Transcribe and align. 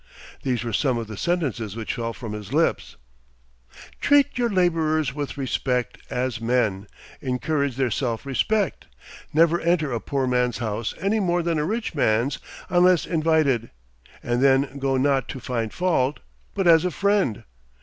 These 0.41 0.63
were 0.63 0.73
some 0.73 0.97
of 0.97 1.05
the 1.05 1.15
sentences 1.15 1.75
which 1.75 1.93
fell 1.93 2.11
from 2.11 2.33
his 2.33 2.51
lips: 2.51 2.95
"Treat 3.99 4.35
your 4.35 4.49
laborers 4.49 5.13
with 5.13 5.37
respect, 5.37 5.99
as 6.09 6.41
men; 6.41 6.87
encourage 7.21 7.75
their 7.75 7.91
self 7.91 8.25
respect. 8.25 8.87
Never 9.31 9.59
enter 9.61 9.93
a 9.93 9.99
poor 10.01 10.25
man's 10.25 10.57
house 10.57 10.95
any 10.99 11.19
more 11.19 11.43
than 11.43 11.59
a 11.59 11.65
rich 11.65 11.93
man's 11.93 12.39
unless 12.67 13.05
invited, 13.05 13.69
and 14.23 14.41
then 14.43 14.79
go 14.79 14.97
not 14.97 15.29
to 15.29 15.39
find 15.39 15.71
fault, 15.71 16.19
but 16.55 16.65
as 16.65 16.83
a 16.83 16.89
friend. 16.89 17.43